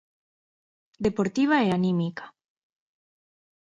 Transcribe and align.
Deportiva 1.05 1.55
e 1.65 1.67
anímica. 1.77 2.25